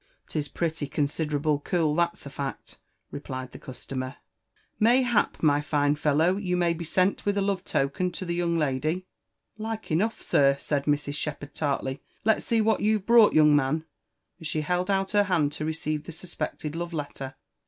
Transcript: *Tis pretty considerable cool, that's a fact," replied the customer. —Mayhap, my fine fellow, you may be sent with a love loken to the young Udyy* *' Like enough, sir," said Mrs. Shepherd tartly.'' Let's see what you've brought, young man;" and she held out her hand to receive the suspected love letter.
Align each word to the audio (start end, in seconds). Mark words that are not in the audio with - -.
*Tis 0.29 0.47
pretty 0.47 0.87
considerable 0.87 1.59
cool, 1.59 1.93
that's 1.93 2.25
a 2.25 2.31
fact," 2.31 2.79
replied 3.11 3.51
the 3.51 3.59
customer. 3.59 4.15
—Mayhap, 4.81 5.43
my 5.43 5.61
fine 5.61 5.93
fellow, 5.93 6.37
you 6.37 6.57
may 6.57 6.73
be 6.73 6.83
sent 6.83 7.23
with 7.23 7.37
a 7.37 7.41
love 7.43 7.63
loken 7.65 8.11
to 8.13 8.25
the 8.25 8.33
young 8.33 8.57
Udyy* 8.57 9.03
*' 9.33 9.57
Like 9.67 9.91
enough, 9.91 10.19
sir," 10.23 10.57
said 10.59 10.85
Mrs. 10.85 11.13
Shepherd 11.13 11.53
tartly.'' 11.53 12.01
Let's 12.25 12.47
see 12.47 12.61
what 12.61 12.81
you've 12.81 13.05
brought, 13.05 13.33
young 13.35 13.55
man;" 13.55 13.85
and 14.39 14.47
she 14.47 14.61
held 14.61 14.89
out 14.89 15.11
her 15.11 15.25
hand 15.25 15.51
to 15.51 15.65
receive 15.65 16.05
the 16.05 16.11
suspected 16.11 16.75
love 16.75 16.93
letter. 16.93 17.35